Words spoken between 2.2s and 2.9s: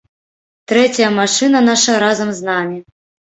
з намі.